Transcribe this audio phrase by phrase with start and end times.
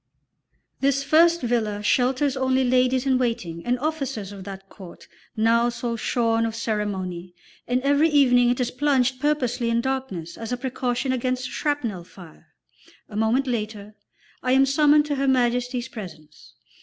[0.79, 5.95] This first villa shelters only ladies in waiting and officers of that court now so
[5.95, 7.35] shorn of ceremony,
[7.67, 12.47] and every evening it is plunged purposely in darkness as a precaution against shrapnel fire.
[13.09, 13.93] A moment later
[14.41, 16.55] I am summoned to Her Majesty's presence.